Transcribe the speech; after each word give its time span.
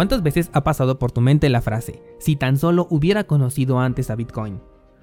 ¿Cuántas 0.00 0.22
veces 0.22 0.48
ha 0.54 0.64
pasado 0.64 0.98
por 0.98 1.12
tu 1.12 1.20
mente 1.20 1.50
la 1.50 1.60
frase, 1.60 2.02
si 2.18 2.34
tan 2.34 2.56
solo 2.56 2.86
hubiera 2.88 3.24
conocido 3.24 3.80
antes 3.80 4.08
a 4.08 4.16
Bitcoin? 4.16 4.58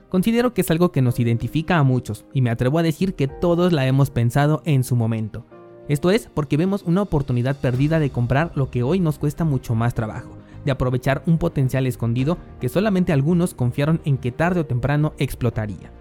Considero 0.09 0.55
que 0.55 0.61
es 0.61 0.71
algo 0.71 0.91
que 0.91 1.03
nos 1.03 1.19
identifica 1.19 1.77
a 1.77 1.83
muchos 1.83 2.25
y 2.33 2.41
me 2.41 2.49
atrevo 2.49 2.79
a 2.79 2.81
decir 2.81 3.13
que 3.13 3.27
todos 3.27 3.73
la 3.73 3.85
hemos 3.85 4.09
pensado 4.09 4.63
en 4.65 4.83
su 4.83 4.95
momento. 4.95 5.45
Esto 5.87 6.09
es 6.09 6.31
porque 6.33 6.57
vemos 6.57 6.81
una 6.81 7.03
oportunidad 7.03 7.57
perdida 7.57 7.99
de 7.99 8.09
comprar 8.09 8.51
lo 8.55 8.71
que 8.71 8.81
hoy 8.81 8.99
nos 8.99 9.19
cuesta 9.19 9.45
mucho 9.45 9.75
más 9.75 9.93
trabajo, 9.93 10.31
de 10.65 10.71
aprovechar 10.71 11.21
un 11.27 11.37
potencial 11.37 11.85
escondido 11.85 12.39
que 12.59 12.67
solamente 12.67 13.13
algunos 13.13 13.53
confiaron 13.53 14.01
en 14.03 14.17
que 14.17 14.31
tarde 14.31 14.61
o 14.61 14.65
temprano 14.65 15.13
explotaría. 15.19 15.91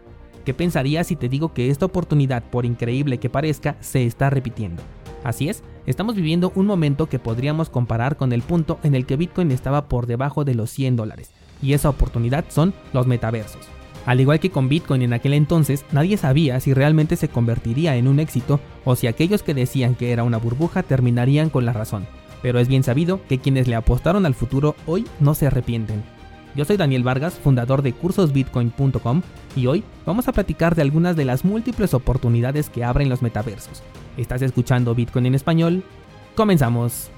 ¿Qué 0.46 0.54
pensarías 0.54 1.08
si 1.08 1.16
te 1.16 1.28
digo 1.28 1.52
que 1.52 1.68
esta 1.68 1.84
oportunidad, 1.84 2.44
por 2.44 2.64
increíble 2.64 3.18
que 3.18 3.28
parezca, 3.28 3.76
se 3.80 4.06
está 4.06 4.30
repitiendo? 4.30 4.82
Así 5.26 5.48
es, 5.48 5.64
estamos 5.86 6.14
viviendo 6.14 6.52
un 6.54 6.66
momento 6.66 7.08
que 7.08 7.18
podríamos 7.18 7.68
comparar 7.68 8.16
con 8.16 8.32
el 8.32 8.42
punto 8.42 8.78
en 8.84 8.94
el 8.94 9.06
que 9.06 9.16
Bitcoin 9.16 9.50
estaba 9.50 9.88
por 9.88 10.06
debajo 10.06 10.44
de 10.44 10.54
los 10.54 10.70
100 10.70 10.94
dólares, 10.94 11.32
y 11.60 11.72
esa 11.72 11.88
oportunidad 11.88 12.44
son 12.48 12.72
los 12.92 13.08
metaversos. 13.08 13.66
Al 14.06 14.20
igual 14.20 14.38
que 14.38 14.50
con 14.50 14.68
Bitcoin 14.68 15.02
en 15.02 15.12
aquel 15.12 15.32
entonces, 15.32 15.84
nadie 15.90 16.16
sabía 16.16 16.60
si 16.60 16.74
realmente 16.74 17.16
se 17.16 17.26
convertiría 17.26 17.96
en 17.96 18.06
un 18.06 18.20
éxito 18.20 18.60
o 18.84 18.94
si 18.94 19.08
aquellos 19.08 19.42
que 19.42 19.52
decían 19.52 19.96
que 19.96 20.12
era 20.12 20.22
una 20.22 20.36
burbuja 20.38 20.84
terminarían 20.84 21.50
con 21.50 21.66
la 21.66 21.72
razón. 21.72 22.06
Pero 22.40 22.60
es 22.60 22.68
bien 22.68 22.84
sabido 22.84 23.18
que 23.28 23.38
quienes 23.38 23.66
le 23.66 23.74
apostaron 23.74 24.26
al 24.26 24.34
futuro 24.34 24.76
hoy 24.86 25.06
no 25.18 25.34
se 25.34 25.48
arrepienten. 25.48 26.04
Yo 26.56 26.64
soy 26.64 26.78
Daniel 26.78 27.02
Vargas, 27.02 27.34
fundador 27.34 27.82
de 27.82 27.92
cursosbitcoin.com 27.92 29.20
y 29.54 29.66
hoy 29.66 29.84
vamos 30.06 30.26
a 30.26 30.32
platicar 30.32 30.74
de 30.74 30.80
algunas 30.80 31.14
de 31.14 31.26
las 31.26 31.44
múltiples 31.44 31.92
oportunidades 31.92 32.70
que 32.70 32.82
abren 32.82 33.10
los 33.10 33.20
metaversos. 33.20 33.82
¿Estás 34.16 34.40
escuchando 34.40 34.94
Bitcoin 34.94 35.26
en 35.26 35.34
español? 35.34 35.84
Comenzamos. 36.34 37.10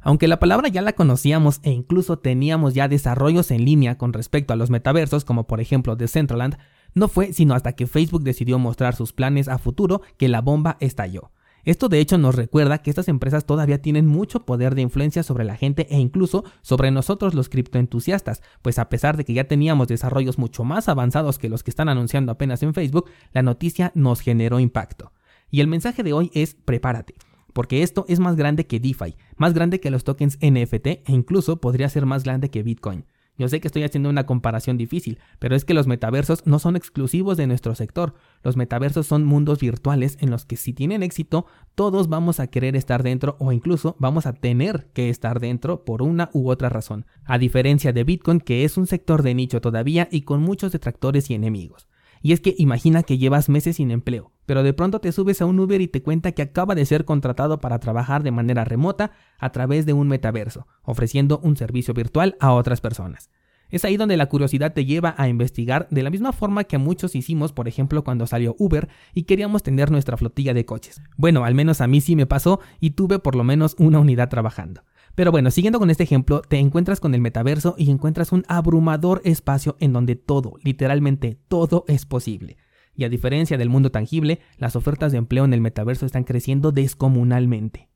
Aunque 0.00 0.28
la 0.28 0.38
palabra 0.38 0.68
ya 0.68 0.80
la 0.80 0.94
conocíamos 0.94 1.60
e 1.62 1.72
incluso 1.72 2.18
teníamos 2.18 2.72
ya 2.72 2.88
desarrollos 2.88 3.50
en 3.50 3.66
línea 3.66 3.98
con 3.98 4.14
respecto 4.14 4.54
a 4.54 4.56
los 4.56 4.70
metaversos, 4.70 5.26
como 5.26 5.46
por 5.46 5.60
ejemplo 5.60 5.94
Decentraland, 5.94 6.56
no 6.94 7.08
fue 7.08 7.34
sino 7.34 7.54
hasta 7.54 7.74
que 7.74 7.86
Facebook 7.86 8.22
decidió 8.22 8.58
mostrar 8.58 8.96
sus 8.96 9.12
planes 9.12 9.48
a 9.48 9.58
futuro 9.58 10.00
que 10.16 10.28
la 10.28 10.40
bomba 10.40 10.78
estalló. 10.80 11.30
Esto 11.64 11.88
de 11.88 12.00
hecho 12.00 12.18
nos 12.18 12.34
recuerda 12.34 12.78
que 12.78 12.90
estas 12.90 13.08
empresas 13.08 13.46
todavía 13.46 13.80
tienen 13.80 14.06
mucho 14.06 14.44
poder 14.44 14.74
de 14.74 14.82
influencia 14.82 15.22
sobre 15.22 15.44
la 15.44 15.56
gente 15.56 15.86
e 15.90 15.98
incluso 15.98 16.44
sobre 16.60 16.90
nosotros 16.90 17.34
los 17.34 17.48
criptoentusiastas, 17.48 18.42
pues 18.62 18.78
a 18.78 18.88
pesar 18.88 19.16
de 19.16 19.24
que 19.24 19.34
ya 19.34 19.44
teníamos 19.44 19.88
desarrollos 19.88 20.38
mucho 20.38 20.64
más 20.64 20.88
avanzados 20.88 21.38
que 21.38 21.48
los 21.48 21.62
que 21.62 21.70
están 21.70 21.88
anunciando 21.88 22.32
apenas 22.32 22.62
en 22.62 22.74
Facebook, 22.74 23.08
la 23.32 23.42
noticia 23.42 23.92
nos 23.94 24.20
generó 24.20 24.58
impacto. 24.58 25.12
Y 25.50 25.60
el 25.60 25.68
mensaje 25.68 26.02
de 26.02 26.12
hoy 26.12 26.30
es 26.34 26.54
prepárate 26.54 27.14
porque 27.52 27.82
esto 27.82 28.04
es 28.08 28.20
más 28.20 28.36
grande 28.36 28.66
que 28.66 28.80
DeFi, 28.80 29.14
más 29.36 29.54
grande 29.54 29.80
que 29.80 29.90
los 29.90 30.04
tokens 30.04 30.38
NFT 30.40 30.86
e 30.86 31.04
incluso 31.08 31.60
podría 31.60 31.88
ser 31.88 32.06
más 32.06 32.24
grande 32.24 32.50
que 32.50 32.62
Bitcoin. 32.62 33.04
Yo 33.38 33.48
sé 33.48 33.60
que 33.60 33.68
estoy 33.68 33.82
haciendo 33.82 34.10
una 34.10 34.26
comparación 34.26 34.76
difícil, 34.76 35.18
pero 35.38 35.56
es 35.56 35.64
que 35.64 35.72
los 35.72 35.86
metaversos 35.86 36.46
no 36.46 36.58
son 36.58 36.76
exclusivos 36.76 37.36
de 37.36 37.46
nuestro 37.46 37.74
sector. 37.74 38.14
Los 38.42 38.56
metaversos 38.56 39.06
son 39.06 39.24
mundos 39.24 39.58
virtuales 39.58 40.18
en 40.20 40.30
los 40.30 40.44
que 40.44 40.56
si 40.56 40.74
tienen 40.74 41.02
éxito, 41.02 41.46
todos 41.74 42.08
vamos 42.08 42.40
a 42.40 42.48
querer 42.48 42.76
estar 42.76 43.02
dentro 43.02 43.36
o 43.38 43.50
incluso 43.52 43.96
vamos 43.98 44.26
a 44.26 44.34
tener 44.34 44.90
que 44.92 45.08
estar 45.08 45.40
dentro 45.40 45.84
por 45.84 46.02
una 46.02 46.28
u 46.34 46.50
otra 46.50 46.68
razón. 46.68 47.06
A 47.24 47.38
diferencia 47.38 47.92
de 47.92 48.04
Bitcoin, 48.04 48.40
que 48.40 48.64
es 48.64 48.76
un 48.76 48.86
sector 48.86 49.22
de 49.22 49.34
nicho 49.34 49.60
todavía 49.60 50.08
y 50.10 50.22
con 50.22 50.42
muchos 50.42 50.72
detractores 50.72 51.30
y 51.30 51.34
enemigos. 51.34 51.88
Y 52.20 52.32
es 52.32 52.40
que 52.40 52.54
imagina 52.56 53.02
que 53.02 53.18
llevas 53.18 53.48
meses 53.48 53.76
sin 53.76 53.90
empleo, 53.90 54.30
pero 54.46 54.62
de 54.62 54.72
pronto 54.72 55.00
te 55.00 55.12
subes 55.12 55.40
a 55.40 55.46
un 55.46 55.58
Uber 55.60 55.80
y 55.80 55.88
te 55.88 56.02
cuenta 56.02 56.32
que 56.32 56.42
acaba 56.42 56.74
de 56.74 56.86
ser 56.86 57.04
contratado 57.04 57.60
para 57.60 57.78
trabajar 57.78 58.22
de 58.22 58.30
manera 58.30 58.64
remota 58.64 59.12
a 59.38 59.50
través 59.50 59.86
de 59.86 59.92
un 59.92 60.08
metaverso, 60.08 60.66
ofreciendo 60.82 61.40
un 61.42 61.56
servicio 61.56 61.94
virtual 61.94 62.36
a 62.40 62.52
otras 62.52 62.80
personas. 62.80 63.30
Es 63.72 63.86
ahí 63.86 63.96
donde 63.96 64.18
la 64.18 64.28
curiosidad 64.28 64.74
te 64.74 64.84
lleva 64.84 65.14
a 65.16 65.28
investigar 65.28 65.88
de 65.90 66.02
la 66.02 66.10
misma 66.10 66.32
forma 66.32 66.64
que 66.64 66.76
muchos 66.76 67.14
hicimos, 67.14 67.52
por 67.52 67.68
ejemplo, 67.68 68.04
cuando 68.04 68.26
salió 68.26 68.54
Uber 68.58 68.88
y 69.14 69.22
queríamos 69.22 69.62
tener 69.62 69.90
nuestra 69.90 70.18
flotilla 70.18 70.52
de 70.52 70.66
coches. 70.66 71.00
Bueno, 71.16 71.44
al 71.44 71.54
menos 71.54 71.80
a 71.80 71.86
mí 71.86 72.02
sí 72.02 72.14
me 72.14 72.26
pasó 72.26 72.60
y 72.80 72.90
tuve 72.90 73.18
por 73.18 73.34
lo 73.34 73.44
menos 73.44 73.74
una 73.78 73.98
unidad 73.98 74.28
trabajando. 74.28 74.82
Pero 75.14 75.30
bueno, 75.30 75.50
siguiendo 75.50 75.78
con 75.78 75.88
este 75.88 76.02
ejemplo, 76.02 76.42
te 76.42 76.58
encuentras 76.58 77.00
con 77.00 77.14
el 77.14 77.22
metaverso 77.22 77.74
y 77.78 77.90
encuentras 77.90 78.32
un 78.32 78.44
abrumador 78.46 79.22
espacio 79.24 79.76
en 79.80 79.94
donde 79.94 80.16
todo, 80.16 80.54
literalmente 80.62 81.38
todo 81.48 81.86
es 81.88 82.04
posible. 82.04 82.58
Y 82.94 83.04
a 83.04 83.08
diferencia 83.08 83.58
del 83.58 83.68
mundo 83.68 83.90
tangible, 83.90 84.40
las 84.58 84.76
ofertas 84.76 85.12
de 85.12 85.18
empleo 85.18 85.44
en 85.44 85.54
el 85.54 85.60
metaverso 85.60 86.06
están 86.06 86.24
creciendo 86.24 86.72
descomunalmente. 86.72 87.88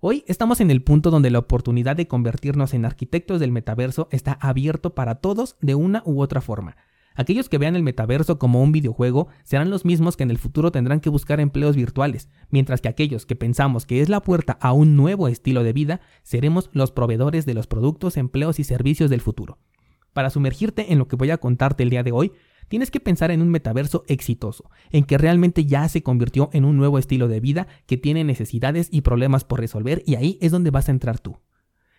Hoy 0.00 0.24
estamos 0.26 0.60
en 0.60 0.70
el 0.70 0.82
punto 0.82 1.10
donde 1.10 1.30
la 1.30 1.40
oportunidad 1.40 1.96
de 1.96 2.08
convertirnos 2.08 2.72
en 2.72 2.84
arquitectos 2.84 3.40
del 3.40 3.52
metaverso 3.52 4.08
está 4.12 4.32
abierto 4.40 4.94
para 4.94 5.16
todos 5.16 5.56
de 5.60 5.74
una 5.74 6.02
u 6.04 6.22
otra 6.22 6.40
forma, 6.40 6.76
Aquellos 7.18 7.48
que 7.48 7.58
vean 7.58 7.74
el 7.74 7.82
metaverso 7.82 8.38
como 8.38 8.62
un 8.62 8.70
videojuego 8.70 9.26
serán 9.42 9.70
los 9.70 9.84
mismos 9.84 10.16
que 10.16 10.22
en 10.22 10.30
el 10.30 10.38
futuro 10.38 10.70
tendrán 10.70 11.00
que 11.00 11.10
buscar 11.10 11.40
empleos 11.40 11.74
virtuales, 11.74 12.28
mientras 12.48 12.80
que 12.80 12.86
aquellos 12.86 13.26
que 13.26 13.34
pensamos 13.34 13.86
que 13.86 14.00
es 14.00 14.08
la 14.08 14.22
puerta 14.22 14.56
a 14.60 14.72
un 14.72 14.94
nuevo 14.94 15.26
estilo 15.26 15.64
de 15.64 15.72
vida 15.72 16.00
seremos 16.22 16.70
los 16.72 16.92
proveedores 16.92 17.44
de 17.44 17.54
los 17.54 17.66
productos, 17.66 18.16
empleos 18.16 18.60
y 18.60 18.64
servicios 18.64 19.10
del 19.10 19.20
futuro. 19.20 19.58
Para 20.12 20.30
sumergirte 20.30 20.92
en 20.92 21.00
lo 21.00 21.08
que 21.08 21.16
voy 21.16 21.32
a 21.32 21.38
contarte 21.38 21.82
el 21.82 21.90
día 21.90 22.04
de 22.04 22.12
hoy, 22.12 22.30
tienes 22.68 22.90
que 22.90 23.00
pensar 23.00 23.30
en 23.30 23.42
un 23.42 23.50
metaverso 23.50 24.04
exitoso, 24.06 24.70
en 24.90 25.04
que 25.04 25.18
realmente 25.18 25.66
ya 25.66 25.88
se 25.88 26.02
convirtió 26.02 26.50
en 26.52 26.64
un 26.64 26.76
nuevo 26.76 26.98
estilo 26.98 27.28
de 27.28 27.40
vida 27.40 27.66
que 27.86 27.96
tiene 27.96 28.24
necesidades 28.24 28.88
y 28.92 29.00
problemas 29.00 29.44
por 29.44 29.60
resolver 29.60 30.02
y 30.06 30.14
ahí 30.14 30.38
es 30.40 30.52
donde 30.52 30.70
vas 30.70 30.88
a 30.88 30.92
entrar 30.92 31.18
tú. 31.18 31.38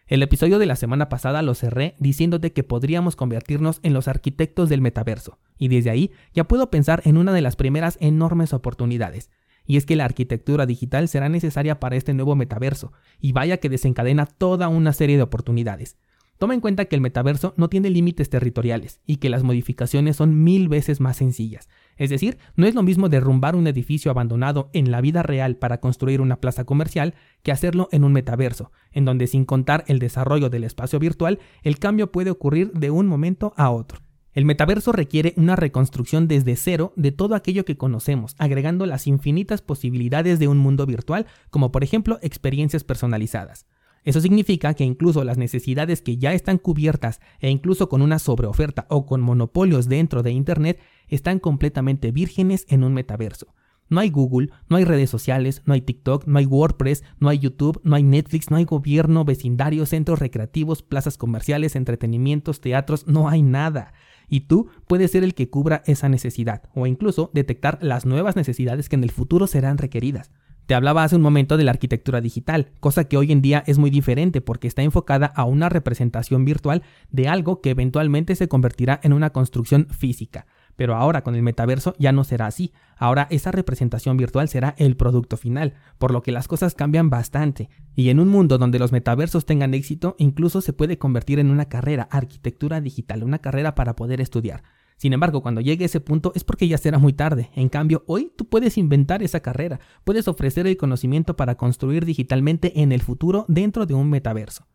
El 0.09 0.24
episodio 0.24 0.57
de 0.57 0.66
la 0.66 0.75
semana 0.75 1.07
pasada 1.07 1.44
lo 1.44 1.53
cerré 1.53 1.96
diciéndote 2.00 2.52
que 2.52 2.63
podríamos 2.63 3.16
convertirnos 3.16 3.80
en 3.84 3.94
los 3.94 4.07
arquitectos 4.07 4.68
del 4.68 4.81
metaverso, 4.81 5.38
y 5.56 5.68
desde 5.68 5.91
ahí 5.91 6.12
ya 6.34 6.46
puedo 6.46 6.72
pensar 6.72 7.03
en 7.06 7.16
una 7.16 7.31
de 7.31 7.41
las 7.41 7.56
primeras 7.56 7.96
enormes 8.01 8.53
oportunidades, 8.53 9.30
y 9.68 9.78
es 9.78 9.86
que 9.86 9.96
la 9.96 10.06
arquitectura 10.06 10.66
digital 10.66 11.07
será 11.09 11.30
necesaria 11.30 11.80
para 11.80 11.96
este 11.96 12.16
nuevo 12.16 12.36
metaverso, 12.36 12.91
y 13.19 13.34
vaya 13.34 13.57
que 13.57 13.69
desencadena 13.69 14.25
toda 14.25 14.68
una 14.68 14.94
serie 14.94 15.16
de 15.16 15.22
oportunidades. 15.22 16.00
Toma 16.40 16.54
en 16.54 16.62
cuenta 16.62 16.86
que 16.86 16.96
el 16.96 17.02
metaverso 17.02 17.54
no 17.58 17.68
tiene 17.68 17.90
límites 17.90 18.30
territoriales 18.30 19.02
y 19.06 19.18
que 19.18 19.30
las 19.30 19.44
modificaciones 19.44 20.16
son 20.16 20.42
mil 20.42 20.70
veces 20.70 21.02
más 21.02 21.18
sencillas. 21.18 21.68
Es 21.98 22.10
decir, 22.10 22.38
no 22.56 22.66
es 22.66 22.76
lo 22.76 22.82
mismo 22.82 23.10
derrumbar 23.10 23.58
un 23.58 23.68
edificio 23.68 24.10
abandonado 24.10 24.70
en 24.72 24.90
la 24.90 25.02
vida 25.02 25.22
real 25.22 25.58
para 25.58 25.82
construir 25.82 26.22
una 26.22 26.38
plaza 26.38 26.64
comercial 26.64 27.14
que 27.44 27.52
hacerlo 27.52 27.90
en 27.92 28.06
un 28.06 28.14
metaverso, 28.14 28.72
en 28.94 29.04
donde 29.04 29.28
sin 29.28 29.44
contar 29.44 29.84
el 29.88 30.00
desarrollo 30.00 30.50
del 30.50 30.64
espacio 30.64 30.98
virtual, 30.98 31.40
el 31.62 31.78
cambio 31.78 32.10
puede 32.10 32.32
ocurrir 32.32 32.72
de 32.72 32.90
un 32.90 33.06
momento 33.08 33.52
a 33.58 33.70
otro. 33.70 34.00
El 34.32 34.46
metaverso 34.46 34.94
requiere 34.94 35.34
una 35.36 35.58
reconstrucción 35.58 36.30
desde 36.30 36.56
cero 36.56 36.94
de 36.96 37.12
todo 37.12 37.36
aquello 37.36 37.66
que 37.66 37.76
conocemos, 37.76 38.36
agregando 38.38 38.86
las 38.86 39.08
infinitas 39.08 39.62
posibilidades 39.62 40.40
de 40.40 40.48
un 40.48 40.58
mundo 40.58 40.86
virtual, 40.86 41.26
como 41.50 41.74
por 41.74 41.84
ejemplo 41.84 42.18
experiencias 42.22 42.86
personalizadas. 42.86 43.66
Eso 44.04 44.22
significa 44.22 44.74
que 44.74 44.84
incluso 44.84 45.24
las 45.24 45.38
necesidades 45.38 46.02
que 46.02 46.18
ya 46.18 46.34
están 46.34 46.58
cubiertas 46.58 47.20
e 47.40 47.50
incluso 47.50 47.90
con 47.90 48.02
una 48.02 48.20
sobreoferta 48.20 48.86
o 48.90 49.06
con 49.06 49.22
monopolios 49.22 49.90
dentro 49.90 50.24
de 50.24 50.32
Internet 50.32 50.80
están 51.08 51.40
completamente 51.40 52.12
vírgenes 52.12 52.66
en 52.70 52.84
un 52.84 52.94
metaverso. 52.94 53.54
No 53.90 54.00
hay 54.00 54.12
Google, 54.12 54.50
no 54.70 54.78
hay 54.78 54.84
redes 54.84 55.10
sociales, 55.10 55.64
no 55.66 55.74
hay 55.74 55.82
TikTok, 55.82 56.28
no 56.28 56.38
hay 56.38 56.46
WordPress, 56.46 57.04
no 57.20 57.28
hay 57.28 57.40
YouTube, 57.40 57.82
no 57.84 57.96
hay 57.96 58.04
Netflix, 58.04 58.52
no 58.52 58.58
hay 58.58 58.66
gobierno, 58.66 59.26
vecindario, 59.26 59.86
centros 59.88 60.20
recreativos, 60.20 60.84
plazas 60.84 61.18
comerciales, 61.18 61.76
entretenimientos, 61.76 62.62
teatros, 62.62 63.08
no 63.08 63.30
hay 63.30 63.42
nada. 63.42 63.94
Y 64.30 64.42
tú 64.42 64.68
puedes 64.88 65.10
ser 65.10 65.24
el 65.24 65.34
que 65.34 65.50
cubra 65.50 65.81
esa 65.88 66.07
necesidad 66.07 66.69
o 66.75 66.86
incluso 66.86 67.31
detectar 67.34 67.80
las 67.81 68.06
nuevas 68.06 68.36
necesidades 68.36 68.90
que 68.90 68.96
en 68.96 69.04
el 69.04 69.12
futuro 69.12 69.48
serán 69.48 69.80
requeridas. 69.80 70.30
Te 70.69 70.75
hablaba 70.75 71.04
hace 71.04 71.16
un 71.16 71.24
momento 71.24 71.57
de 71.57 71.63
la 71.63 71.71
arquitectura 71.71 72.21
digital, 72.21 72.68
cosa 72.80 73.06
que 73.06 73.18
hoy 73.18 73.31
en 73.31 73.42
día 73.42 73.63
es 73.66 73.80
muy 73.80 73.89
diferente 73.89 74.39
porque 74.39 74.68
está 74.68 74.83
enfocada 74.83 75.25
a 75.25 75.44
una 75.45 75.68
representación 75.68 76.45
virtual 76.45 76.83
de 77.10 77.27
algo 77.27 77.60
que 77.60 77.71
eventualmente 77.71 78.36
se 78.36 78.48
convertirá 78.48 79.00
en 79.01 79.13
una 79.13 79.31
construcción 79.31 79.88
física. 79.89 80.45
Pero 80.75 80.95
ahora 80.95 81.24
con 81.24 81.33
el 81.33 81.42
metaverso 81.42 81.95
ya 81.98 82.12
no 82.12 82.24
será 82.24 82.45
así. 82.45 82.71
Ahora 82.98 83.25
esa 83.31 83.51
representación 83.51 84.16
virtual 84.16 84.48
será 84.48 84.75
el 84.77 84.95
producto 84.95 85.38
final, 85.38 85.74
por 85.98 86.12
lo 86.12 86.21
que 86.21 86.31
las 86.31 86.48
cosas 86.48 86.75
cambian 86.75 87.10
bastante. 87.10 87.72
Y 87.95 88.10
en 88.10 88.19
un 88.19 88.27
mundo 88.27 88.60
donde 88.60 88.77
los 88.77 88.92
metaversos 88.92 89.48
tengan 89.48 89.74
éxito, 89.74 90.15
incluso 90.19 90.62
se 90.62 90.72
puede 90.72 91.00
convertir 91.00 91.39
en 91.39 91.50
una 91.50 91.65
carrera, 91.65 92.07
arquitectura 92.12 92.80
digital, 92.80 93.24
una 93.24 93.39
carrera 93.39 93.74
para 93.74 93.95
poder 93.95 94.22
estudiar. 94.22 94.62
Sin 95.00 95.13
embargo, 95.13 95.42
cuando 95.42 95.62
llegue 95.62 95.86
ese 95.86 96.01
punto 96.01 96.34
es 96.36 96.44
porque 96.44 96.68
ya 96.68 96.78
será 96.78 96.98
muy 96.98 97.13
tarde. 97.13 97.51
En 97.56 97.69
cambio, 97.69 98.04
hoy 98.06 98.34
tú 98.36 98.50
puedes 98.50 98.78
inventar 98.78 99.24
esa 99.24 99.40
carrera, 99.40 99.80
puedes 100.04 100.28
ofrecer 100.28 100.68
el 100.68 100.75
conocimiento 100.75 101.38
para 101.38 101.56
construir 101.56 102.04
digitalmente 102.04 102.81
en 102.81 102.92
el 102.92 103.01
futuro 103.01 103.46
dentro 103.48 103.86
de 103.86 103.94
un 103.94 104.10
metaverso. 104.10 104.68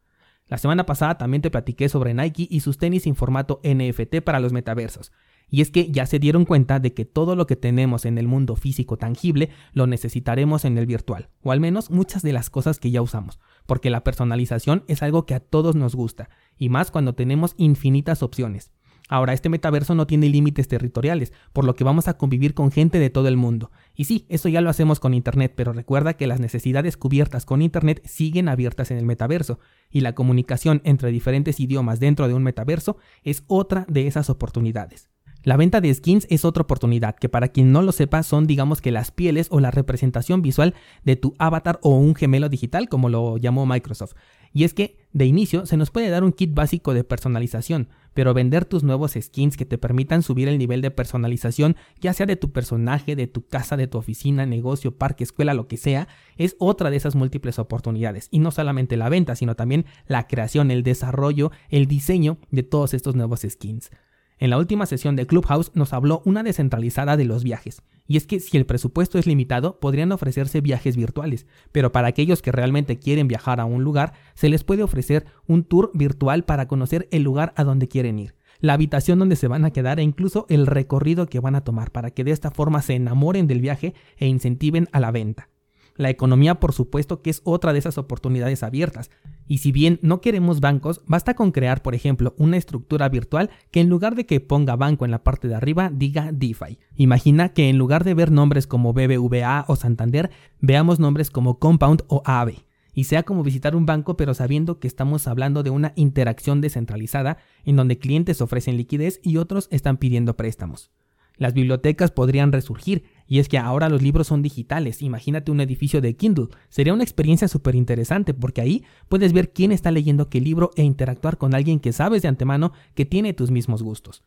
La 0.47 0.56
semana 0.56 0.87
pasada 0.87 1.19
también 1.19 1.43
te 1.43 1.50
platiqué 1.50 1.91
sobre 1.91 2.15
Nike 2.15 2.49
y 2.50 2.61
sus 2.61 2.79
tenis 2.79 3.06
en 3.06 3.17
formato 3.17 3.61
NFT 3.65 4.23
para 4.25 4.41
los 4.41 4.55
metaversos. 4.55 5.12
Y 5.50 5.61
es 5.61 5.71
que 5.71 5.93
ya 5.93 6.06
se 6.06 6.19
dieron 6.19 6.47
cuenta 6.47 6.81
de 6.81 6.94
que 6.94 7.05
todo 7.05 7.37
lo 7.37 7.47
que 7.47 7.56
tenemos 7.56 8.06
en 8.06 8.17
el 8.17 8.26
mundo 8.26 8.56
físico 8.56 8.97
tangible 8.97 9.50
lo 9.75 9.87
necesitaremos 9.87 10.65
en 10.65 10.79
el 10.79 10.87
virtual, 10.87 11.29
o 11.43 11.53
al 11.53 11.61
menos 11.61 11.91
muchas 11.91 12.23
de 12.23 12.32
las 12.32 12.49
cosas 12.49 12.79
que 12.79 12.91
ya 12.91 13.03
usamos, 13.03 13.41
porque 13.67 13.91
la 13.91 14.03
personalización 14.03 14.85
es 14.88 15.03
algo 15.03 15.26
que 15.26 15.35
a 15.35 15.41
todos 15.41 15.76
nos 15.76 15.94
gusta, 15.94 16.31
y 16.56 16.71
más 16.71 16.91
cuando 16.91 17.15
tenemos 17.15 17.55
infinitas 17.59 18.23
opciones. 18.23 18.73
Ahora, 19.09 19.35
este 19.35 19.51
metaverso 19.51 19.95
no 19.95 20.06
tiene 20.06 20.29
límites 20.29 20.67
territoriales, 20.67 21.33
por 21.53 21.65
lo 21.65 21.75
que 21.75 21.85
vamos 21.85 22.09
a 22.09 22.17
convivir 22.17 22.55
con 22.55 22.71
gente 22.71 22.99
de 22.99 23.11
todo 23.11 23.29
el 23.29 23.37
mundo. 23.37 23.71
Y 23.95 24.05
sí, 24.05 24.25
eso 24.31 24.49
ya 24.49 24.62
lo 24.62 24.71
hacemos 24.71 24.99
con 24.99 25.12
Internet, 25.12 25.53
pero 25.55 25.75
recuerda 25.75 26.15
que 26.15 26.27
las 26.27 26.41
necesidades 26.41 26.97
cubiertas 26.97 27.45
con 27.45 27.61
Internet 27.61 28.01
siguen 28.06 28.49
abiertas 28.49 28.91
en 28.91 28.97
el 28.97 29.05
metaverso, 29.05 29.59
y 29.91 30.01
la 30.01 30.15
comunicación 30.15 30.81
entre 30.85 31.11
diferentes 31.11 31.61
idiomas 31.61 32.01
dentro 32.01 32.29
de 32.29 32.35
un 32.35 32.43
metaverso 32.43 32.97
es 33.23 33.45
otra 33.47 33.85
de 33.89 34.06
esas 34.06 34.31
oportunidades. 34.31 35.11
La 35.45 35.59
venta 35.59 35.83
de 35.83 35.93
skins 35.93 36.27
es 36.31 36.47
otra 36.47 36.62
oportunidad, 36.62 37.17
que 37.17 37.29
para 37.29 37.49
quien 37.49 37.71
no 37.71 37.83
lo 37.83 37.93
sepa 37.93 38.23
son 38.23 38.47
digamos 38.47 38.81
que 38.81 38.91
las 38.91 39.11
pieles 39.11 39.49
o 39.50 39.61
la 39.61 39.71
representación 39.71 40.41
visual 40.41 40.75
de 41.05 41.17
tu 41.17 41.35
avatar 41.39 41.79
o 41.83 41.91
un 41.91 42.15
gemelo 42.15 42.49
digital, 42.49 42.89
como 42.89 43.11
lo 43.11 43.37
llamó 43.37 43.67
Microsoft. 43.67 44.15
Y 44.55 44.65
es 44.65 44.73
que, 44.73 44.97
de 45.12 45.27
inicio, 45.27 45.67
se 45.67 45.77
nos 45.77 45.91
puede 45.91 46.09
dar 46.09 46.25
un 46.25 46.33
kit 46.33 46.55
básico 46.55 46.95
de 46.95 47.05
personalización, 47.05 47.89
pero 48.14 48.32
vender 48.32 48.64
tus 48.64 48.82
nuevos 48.82 49.12
skins 49.20 49.56
que 49.56 49.66
te 49.66 49.78
permitan 49.78 50.22
subir 50.22 50.49
el 50.49 50.58
nivel 50.58 50.81
de 50.81 50.90
personalización, 50.90 51.76
ya 52.00 52.12
sea 52.12 52.26
de 52.26 52.37
tu 52.37 52.52
personaje, 52.52 53.16
de 53.16 53.26
tu 53.26 53.46
casa, 53.46 53.76
de 53.76 53.87
tu 53.87 53.99
oficina, 53.99 54.46
negocio, 54.46 54.96
parque, 54.96 55.25
escuela, 55.25 55.52
lo 55.55 55.69
que 55.69 55.76
sea, 55.76 56.08
es 56.37 56.56
otra 56.58 56.90
de 56.90 56.96
esas 56.96 57.14
múltiples 57.14 57.58
oportunidades. 57.58 58.28
Y 58.31 58.38
no 58.38 58.50
solamente 58.50 58.96
la 58.96 59.08
venta, 59.08 59.37
sino 59.37 59.56
también 59.56 59.84
la 60.06 60.26
creación, 60.26 60.70
el 60.70 60.82
desarrollo, 60.82 61.50
el 61.69 61.87
diseño 61.87 62.38
de 62.50 62.62
todos 62.62 62.94
estos 62.94 63.14
nuevos 63.14 63.44
skins. 63.49 63.90
En 64.38 64.50
la 64.50 64.58
última 64.58 64.87
sesión 64.87 65.16
de 65.16 65.26
Clubhouse 65.26 65.70
nos 65.75 65.93
habló 65.93 66.22
una 66.25 66.43
descentralizada 66.43 67.16
de 67.16 67.25
los 67.25 67.44
viajes, 67.44 67.82
y 68.06 68.17
es 68.17 68.27
que 68.27 68.41
si 68.41 68.56
el 68.56 68.67
presupuesto 68.67 69.19
es 69.19 69.27
limitado, 69.27 69.81
podrían 69.81 70.12
ofrecerse 70.12 70.61
viajes 70.61 70.97
virtuales, 70.97 71.47
pero 71.73 71.93
para 71.93 72.09
aquellos 72.09 72.43
que 72.43 72.53
realmente 72.53 72.99
quieren 72.99 73.29
viajar 73.29 73.61
a 73.61 73.65
un 73.65 73.83
lugar, 73.83 74.12
se 74.35 74.49
les 74.49 74.65
puede 74.65 74.83
ofrecer 74.83 75.25
un 75.47 75.65
tour 75.65 75.91
virtual 75.95 76.45
para 76.45 76.69
conocer 76.69 77.09
el 77.11 77.23
lugar 77.23 77.53
a 77.56 77.65
donde 77.65 77.89
quieren 77.89 78.19
ir, 78.19 78.35
la 78.61 78.75
habitación 78.75 79.19
donde 79.19 79.37
se 79.37 79.49
van 79.49 79.65
a 79.65 79.71
quedar 79.71 80.01
e 80.01 80.03
incluso 80.03 80.47
el 80.49 80.67
recorrido 80.67 81.27
que 81.27 81.41
van 81.41 81.55
a 81.55 81.65
tomar 81.65 81.93
para 81.93 82.11
que 82.11 82.25
de 82.25 82.33
esta 82.33 82.51
forma 82.51 82.83
se 82.83 82.95
enamoren 82.95 83.47
del 83.47 83.61
viaje 83.61 83.95
e 84.17 84.27
incentiven 84.27 84.89
a 84.93 85.00
la 85.00 85.11
venta. 85.11 85.49
La 85.96 86.11
economía, 86.11 86.56
por 86.56 86.73
supuesto, 86.73 87.23
que 87.23 87.31
es 87.31 87.41
otra 87.44 87.73
de 87.73 87.79
esas 87.79 87.99
oportunidades 87.99 88.62
abiertas. 88.62 89.11
Y 89.46 89.58
si 89.58 89.70
bien 89.70 90.00
no 90.02 90.20
queremos 90.20 90.61
bancos, 90.61 91.02
basta 91.06 91.35
con 91.35 91.52
crear, 91.52 91.82
por 91.82 91.94
ejemplo, 91.94 92.35
una 92.37 92.56
estructura 92.56 93.08
virtual 93.08 93.50
que 93.70 93.81
en 93.81 93.88
lugar 93.88 94.17
de 94.17 94.26
que 94.26 94.41
ponga 94.41 94.75
banco 94.75 95.05
en 95.05 95.11
la 95.11 95.23
parte 95.23 95.46
de 95.46 95.55
arriba, 95.55 95.91
diga 95.93 96.32
DeFi. 96.32 96.79
Imagina 96.96 97.50
que 97.50 97.69
en 97.69 97.79
lugar 97.79 98.05
de 98.05 98.14
ver 98.14 98.32
nombres 98.32 98.67
como 98.67 98.93
BBVA 98.93 99.67
o 99.69 99.76
Santander, 99.76 100.31
veamos 100.61 100.99
nombres 100.99 101.31
como 101.31 101.58
Compound 101.58 102.02
o 102.08 102.23
AVE. 102.25 102.64
Y 102.93 103.05
sea 103.05 103.25
como 103.25 103.43
visitar 103.43 103.76
un 103.76 103.87
banco, 103.87 104.17
pero 104.17 104.35
sabiendo 104.35 104.79
que 104.79 104.88
estamos 104.88 105.26
hablando 105.26 105.62
de 105.62 105.70
una 105.70 105.93
interacción 105.97 106.61
descentralizada 106.61 107.38
en 107.64 107.76
donde 107.76 107.99
clientes 107.99 108.40
ofrecen 108.40 108.76
liquidez 108.76 109.20
y 109.23 109.37
otros 109.37 109.69
están 109.70 109.97
pidiendo 109.97 110.37
préstamos. 110.37 110.90
Las 111.37 111.52
bibliotecas 111.52 112.12
podrían 112.12 112.52
resurgir, 112.52 113.05
y 113.35 113.41
es 113.41 113.49
que 113.49 113.59
ahora 113.59 113.89
los 113.89 114.01
libros 114.01 114.29
son 114.29 114.43
digitales. 114.43 115.03
Imagínate 115.03 115.51
un 115.51 115.61
edificio 115.61 116.01
de 116.01 116.15
Kindle. 116.15 116.51
Sería 116.69 116.95
una 116.95 117.03
experiencia 117.03 117.49
súper 117.49 117.75
interesante 117.75 118.33
porque 118.33 118.61
ahí 118.61 118.85
puedes 119.09 119.33
ver 119.33 119.53
quién 119.53 119.73
está 119.73 119.91
leyendo 119.91 120.29
qué 120.29 120.41
libro 120.41 120.71
e 120.77 120.85
interactuar 120.85 121.37
con 121.37 121.53
alguien 121.53 121.81
que 121.81 121.93
sabes 121.93 122.23
de 122.23 122.29
antemano 122.29 122.71
que 122.95 123.07
tiene 123.07 123.33
tus 123.33 123.51
mismos 123.51 123.83
gustos. 123.83 124.23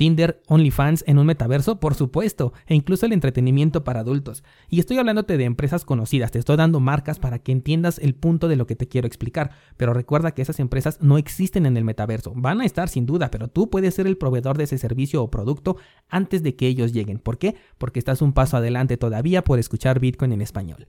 Tinder, 0.00 0.40
OnlyFans 0.46 1.04
en 1.06 1.18
un 1.18 1.26
metaverso, 1.26 1.78
por 1.78 1.94
supuesto, 1.94 2.54
e 2.66 2.74
incluso 2.74 3.04
el 3.04 3.12
entretenimiento 3.12 3.84
para 3.84 4.00
adultos. 4.00 4.42
Y 4.70 4.80
estoy 4.80 4.96
hablándote 4.96 5.36
de 5.36 5.44
empresas 5.44 5.84
conocidas, 5.84 6.30
te 6.30 6.38
estoy 6.38 6.56
dando 6.56 6.80
marcas 6.80 7.18
para 7.18 7.38
que 7.38 7.52
entiendas 7.52 7.98
el 7.98 8.14
punto 8.14 8.48
de 8.48 8.56
lo 8.56 8.66
que 8.66 8.76
te 8.76 8.88
quiero 8.88 9.06
explicar, 9.06 9.50
pero 9.76 9.92
recuerda 9.92 10.30
que 10.30 10.40
esas 10.40 10.58
empresas 10.58 11.02
no 11.02 11.18
existen 11.18 11.66
en 11.66 11.76
el 11.76 11.84
metaverso, 11.84 12.32
van 12.34 12.62
a 12.62 12.64
estar 12.64 12.88
sin 12.88 13.04
duda, 13.04 13.30
pero 13.30 13.48
tú 13.48 13.68
puedes 13.68 13.92
ser 13.92 14.06
el 14.06 14.16
proveedor 14.16 14.56
de 14.56 14.64
ese 14.64 14.78
servicio 14.78 15.22
o 15.22 15.30
producto 15.30 15.76
antes 16.08 16.42
de 16.42 16.56
que 16.56 16.66
ellos 16.66 16.94
lleguen. 16.94 17.18
¿Por 17.18 17.36
qué? 17.36 17.56
Porque 17.76 17.98
estás 17.98 18.22
un 18.22 18.32
paso 18.32 18.56
adelante 18.56 18.96
todavía 18.96 19.44
por 19.44 19.58
escuchar 19.58 20.00
Bitcoin 20.00 20.32
en 20.32 20.40
español. 20.40 20.88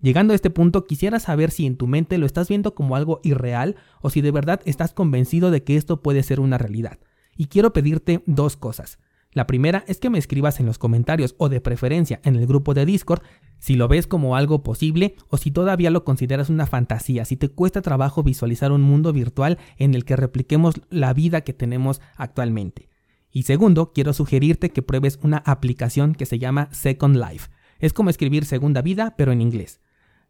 Llegando 0.00 0.32
a 0.32 0.34
este 0.34 0.48
punto, 0.48 0.86
quisiera 0.86 1.20
saber 1.20 1.50
si 1.50 1.66
en 1.66 1.76
tu 1.76 1.86
mente 1.86 2.16
lo 2.16 2.24
estás 2.24 2.48
viendo 2.48 2.74
como 2.74 2.96
algo 2.96 3.20
irreal 3.22 3.76
o 4.00 4.08
si 4.08 4.22
de 4.22 4.30
verdad 4.30 4.62
estás 4.64 4.94
convencido 4.94 5.50
de 5.50 5.62
que 5.62 5.76
esto 5.76 6.00
puede 6.00 6.22
ser 6.22 6.40
una 6.40 6.56
realidad 6.56 6.98
y 7.36 7.46
quiero 7.46 7.72
pedirte 7.72 8.22
dos 8.26 8.56
cosas. 8.56 8.98
La 9.32 9.46
primera 9.46 9.84
es 9.86 10.00
que 10.00 10.08
me 10.08 10.18
escribas 10.18 10.60
en 10.60 10.66
los 10.66 10.78
comentarios 10.78 11.34
o 11.36 11.50
de 11.50 11.60
preferencia 11.60 12.20
en 12.24 12.36
el 12.36 12.46
grupo 12.46 12.72
de 12.72 12.86
Discord 12.86 13.22
si 13.58 13.74
lo 13.74 13.86
ves 13.86 14.06
como 14.06 14.34
algo 14.34 14.62
posible 14.62 15.14
o 15.28 15.36
si 15.36 15.50
todavía 15.50 15.90
lo 15.90 16.04
consideras 16.04 16.48
una 16.48 16.66
fantasía, 16.66 17.26
si 17.26 17.36
te 17.36 17.50
cuesta 17.50 17.82
trabajo 17.82 18.22
visualizar 18.22 18.72
un 18.72 18.80
mundo 18.80 19.12
virtual 19.12 19.58
en 19.76 19.94
el 19.94 20.06
que 20.06 20.16
repliquemos 20.16 20.80
la 20.88 21.12
vida 21.12 21.42
que 21.42 21.52
tenemos 21.52 22.00
actualmente. 22.16 22.88
Y 23.30 23.42
segundo, 23.42 23.92
quiero 23.92 24.14
sugerirte 24.14 24.70
que 24.70 24.80
pruebes 24.80 25.18
una 25.22 25.38
aplicación 25.38 26.14
que 26.14 26.24
se 26.24 26.38
llama 26.38 26.70
Second 26.72 27.16
Life. 27.16 27.50
Es 27.78 27.92
como 27.92 28.08
escribir 28.08 28.46
segunda 28.46 28.80
vida, 28.80 29.14
pero 29.18 29.32
en 29.32 29.42
inglés. 29.42 29.80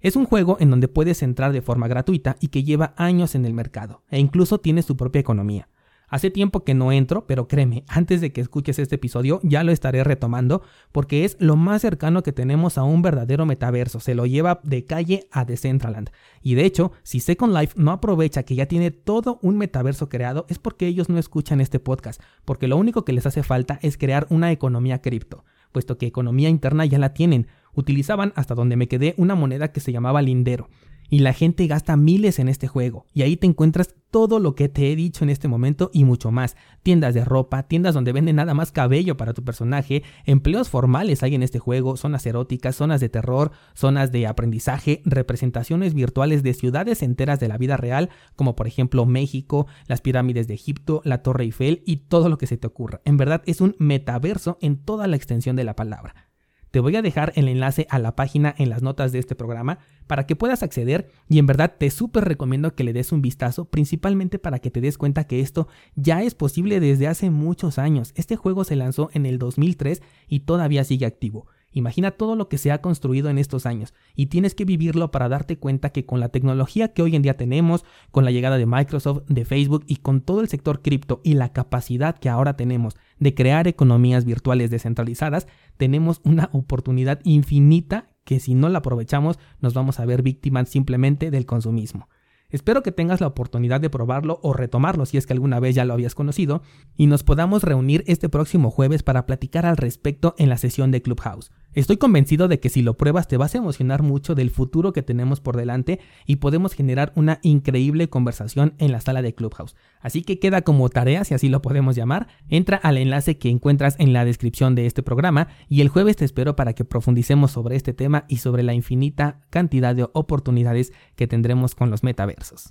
Es 0.00 0.16
un 0.16 0.26
juego 0.26 0.56
en 0.58 0.70
donde 0.70 0.88
puedes 0.88 1.22
entrar 1.22 1.52
de 1.52 1.62
forma 1.62 1.86
gratuita 1.86 2.36
y 2.40 2.48
que 2.48 2.64
lleva 2.64 2.94
años 2.96 3.36
en 3.36 3.44
el 3.44 3.54
mercado, 3.54 4.02
e 4.10 4.18
incluso 4.18 4.58
tiene 4.58 4.82
su 4.82 4.96
propia 4.96 5.20
economía. 5.20 5.68
Hace 6.08 6.30
tiempo 6.30 6.62
que 6.62 6.74
no 6.74 6.92
entro, 6.92 7.26
pero 7.26 7.48
créeme, 7.48 7.84
antes 7.88 8.20
de 8.20 8.32
que 8.32 8.40
escuches 8.40 8.78
este 8.78 8.94
episodio 8.94 9.40
ya 9.42 9.64
lo 9.64 9.72
estaré 9.72 10.04
retomando 10.04 10.62
porque 10.92 11.24
es 11.24 11.36
lo 11.40 11.56
más 11.56 11.82
cercano 11.82 12.22
que 12.22 12.32
tenemos 12.32 12.78
a 12.78 12.84
un 12.84 13.02
verdadero 13.02 13.44
metaverso, 13.44 13.98
se 13.98 14.14
lo 14.14 14.24
lleva 14.24 14.60
de 14.62 14.84
calle 14.84 15.26
a 15.32 15.44
Decentraland. 15.44 16.10
Y 16.42 16.54
de 16.54 16.64
hecho, 16.64 16.92
si 17.02 17.18
Second 17.18 17.52
Life 17.52 17.74
no 17.76 17.90
aprovecha 17.90 18.44
que 18.44 18.54
ya 18.54 18.66
tiene 18.66 18.92
todo 18.92 19.40
un 19.42 19.58
metaverso 19.58 20.08
creado 20.08 20.46
es 20.48 20.60
porque 20.60 20.86
ellos 20.86 21.08
no 21.08 21.18
escuchan 21.18 21.60
este 21.60 21.80
podcast, 21.80 22.22
porque 22.44 22.68
lo 22.68 22.76
único 22.76 23.04
que 23.04 23.12
les 23.12 23.26
hace 23.26 23.42
falta 23.42 23.80
es 23.82 23.98
crear 23.98 24.28
una 24.30 24.52
economía 24.52 25.02
cripto, 25.02 25.44
puesto 25.72 25.98
que 25.98 26.06
economía 26.06 26.48
interna 26.48 26.86
ya 26.86 27.00
la 27.00 27.14
tienen. 27.14 27.48
Utilizaban 27.74 28.32
hasta 28.36 28.54
donde 28.54 28.76
me 28.76 28.86
quedé 28.86 29.14
una 29.18 29.34
moneda 29.34 29.72
que 29.72 29.80
se 29.80 29.90
llamaba 29.90 30.22
Lindero 30.22 30.68
y 31.10 31.20
la 31.20 31.32
gente 31.32 31.66
gasta 31.66 31.96
miles 31.96 32.38
en 32.38 32.48
este 32.48 32.68
juego. 32.68 33.06
Y 33.12 33.22
ahí 33.22 33.36
te 33.36 33.46
encuentras 33.46 33.94
todo 34.10 34.38
lo 34.38 34.54
que 34.54 34.68
te 34.68 34.90
he 34.90 34.96
dicho 34.96 35.24
en 35.24 35.30
este 35.30 35.48
momento 35.48 35.90
y 35.92 36.04
mucho 36.04 36.30
más. 36.30 36.56
Tiendas 36.82 37.14
de 37.14 37.24
ropa, 37.24 37.64
tiendas 37.64 37.94
donde 37.94 38.12
venden 38.12 38.36
nada 38.36 38.54
más 38.54 38.72
cabello 38.72 39.16
para 39.16 39.34
tu 39.34 39.44
personaje, 39.44 40.02
empleos 40.24 40.68
formales 40.68 41.22
hay 41.22 41.34
en 41.34 41.42
este 41.42 41.58
juego, 41.58 41.96
zonas 41.96 42.24
eróticas, 42.24 42.76
zonas 42.76 43.00
de 43.00 43.08
terror, 43.08 43.50
zonas 43.74 44.12
de 44.12 44.26
aprendizaje, 44.26 45.02
representaciones 45.04 45.94
virtuales 45.94 46.42
de 46.42 46.54
ciudades 46.54 47.02
enteras 47.02 47.40
de 47.40 47.48
la 47.48 47.58
vida 47.58 47.76
real, 47.76 48.10
como 48.36 48.56
por 48.56 48.66
ejemplo 48.66 49.06
México, 49.06 49.66
las 49.86 50.00
pirámides 50.00 50.48
de 50.48 50.54
Egipto, 50.54 51.02
la 51.04 51.22
Torre 51.22 51.44
Eiffel 51.44 51.82
y 51.84 51.96
todo 52.08 52.28
lo 52.28 52.38
que 52.38 52.46
se 52.46 52.56
te 52.56 52.66
ocurra. 52.66 53.00
En 53.04 53.16
verdad 53.16 53.42
es 53.46 53.60
un 53.60 53.76
metaverso 53.78 54.58
en 54.60 54.76
toda 54.76 55.06
la 55.08 55.16
extensión 55.16 55.56
de 55.56 55.64
la 55.64 55.76
palabra. 55.76 56.25
Te 56.70 56.80
voy 56.80 56.96
a 56.96 57.02
dejar 57.02 57.32
el 57.36 57.48
enlace 57.48 57.86
a 57.90 57.98
la 57.98 58.16
página 58.16 58.54
en 58.58 58.70
las 58.70 58.82
notas 58.82 59.12
de 59.12 59.18
este 59.18 59.34
programa 59.34 59.78
para 60.06 60.26
que 60.26 60.36
puedas 60.36 60.62
acceder 60.62 61.08
y 61.28 61.38
en 61.38 61.46
verdad 61.46 61.74
te 61.78 61.90
súper 61.90 62.24
recomiendo 62.24 62.74
que 62.74 62.84
le 62.84 62.92
des 62.92 63.12
un 63.12 63.22
vistazo, 63.22 63.66
principalmente 63.66 64.38
para 64.38 64.58
que 64.58 64.70
te 64.70 64.80
des 64.80 64.98
cuenta 64.98 65.26
que 65.26 65.40
esto 65.40 65.68
ya 65.94 66.22
es 66.22 66.34
posible 66.34 66.80
desde 66.80 67.08
hace 67.08 67.30
muchos 67.30 67.78
años. 67.78 68.12
Este 68.16 68.36
juego 68.36 68.64
se 68.64 68.76
lanzó 68.76 69.10
en 69.14 69.26
el 69.26 69.38
2003 69.38 70.02
y 70.28 70.40
todavía 70.40 70.84
sigue 70.84 71.06
activo. 71.06 71.46
Imagina 71.76 72.12
todo 72.12 72.36
lo 72.36 72.48
que 72.48 72.56
se 72.56 72.72
ha 72.72 72.80
construido 72.80 73.28
en 73.28 73.36
estos 73.36 73.66
años 73.66 73.92
y 74.14 74.26
tienes 74.26 74.54
que 74.54 74.64
vivirlo 74.64 75.10
para 75.10 75.28
darte 75.28 75.58
cuenta 75.58 75.90
que 75.90 76.06
con 76.06 76.20
la 76.20 76.30
tecnología 76.30 76.94
que 76.94 77.02
hoy 77.02 77.14
en 77.14 77.20
día 77.20 77.36
tenemos, 77.36 77.84
con 78.10 78.24
la 78.24 78.30
llegada 78.30 78.56
de 78.56 78.64
Microsoft, 78.64 79.24
de 79.28 79.44
Facebook 79.44 79.84
y 79.86 79.96
con 79.96 80.22
todo 80.22 80.40
el 80.40 80.48
sector 80.48 80.80
cripto 80.80 81.20
y 81.22 81.34
la 81.34 81.52
capacidad 81.52 82.16
que 82.16 82.30
ahora 82.30 82.56
tenemos 82.56 82.96
de 83.18 83.34
crear 83.34 83.68
economías 83.68 84.24
virtuales 84.24 84.70
descentralizadas, 84.70 85.48
tenemos 85.76 86.22
una 86.24 86.48
oportunidad 86.54 87.20
infinita 87.24 88.08
que 88.24 88.40
si 88.40 88.54
no 88.54 88.70
la 88.70 88.78
aprovechamos 88.78 89.38
nos 89.60 89.74
vamos 89.74 90.00
a 90.00 90.06
ver 90.06 90.22
víctimas 90.22 90.70
simplemente 90.70 91.30
del 91.30 91.44
consumismo. 91.44 92.08
Espero 92.48 92.82
que 92.82 92.92
tengas 92.92 93.20
la 93.20 93.26
oportunidad 93.26 93.80
de 93.80 93.90
probarlo 93.90 94.38
o 94.42 94.52
retomarlo 94.52 95.04
si 95.04 95.18
es 95.18 95.26
que 95.26 95.32
alguna 95.32 95.60
vez 95.60 95.74
ya 95.74 95.84
lo 95.84 95.94
habías 95.94 96.14
conocido 96.14 96.62
y 96.96 97.06
nos 97.06 97.24
podamos 97.24 97.62
reunir 97.62 98.04
este 98.06 98.28
próximo 98.28 98.70
jueves 98.70 99.02
para 99.02 99.26
platicar 99.26 99.66
al 99.66 99.76
respecto 99.76 100.34
en 100.38 100.48
la 100.48 100.56
sesión 100.56 100.90
de 100.90 101.02
Clubhouse. 101.02 101.50
Estoy 101.76 101.98
convencido 101.98 102.48
de 102.48 102.58
que 102.58 102.70
si 102.70 102.80
lo 102.80 102.96
pruebas 102.96 103.28
te 103.28 103.36
vas 103.36 103.54
a 103.54 103.58
emocionar 103.58 104.02
mucho 104.02 104.34
del 104.34 104.48
futuro 104.48 104.94
que 104.94 105.02
tenemos 105.02 105.42
por 105.42 105.58
delante 105.58 106.00
y 106.24 106.36
podemos 106.36 106.72
generar 106.72 107.12
una 107.16 107.38
increíble 107.42 108.08
conversación 108.08 108.72
en 108.78 108.92
la 108.92 109.02
sala 109.02 109.20
de 109.20 109.34
Clubhouse. 109.34 109.76
Así 110.00 110.22
que 110.22 110.38
queda 110.38 110.62
como 110.62 110.88
tarea, 110.88 111.22
si 111.24 111.34
así 111.34 111.50
lo 111.50 111.60
podemos 111.60 111.94
llamar, 111.94 112.28
entra 112.48 112.78
al 112.78 112.96
enlace 112.96 113.36
que 113.36 113.50
encuentras 113.50 113.96
en 113.98 114.14
la 114.14 114.24
descripción 114.24 114.74
de 114.74 114.86
este 114.86 115.02
programa 115.02 115.48
y 115.68 115.82
el 115.82 115.90
jueves 115.90 116.16
te 116.16 116.24
espero 116.24 116.56
para 116.56 116.72
que 116.72 116.86
profundicemos 116.86 117.50
sobre 117.50 117.76
este 117.76 117.92
tema 117.92 118.24
y 118.26 118.38
sobre 118.38 118.62
la 118.62 118.72
infinita 118.72 119.42
cantidad 119.50 119.94
de 119.94 120.08
oportunidades 120.14 120.94
que 121.14 121.26
tendremos 121.26 121.74
con 121.74 121.90
los 121.90 122.02
metaversos. 122.02 122.64